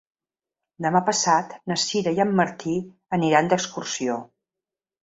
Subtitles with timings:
[0.85, 2.77] Demà passat na Sira i en Martí
[3.21, 4.23] aniran d'excursió.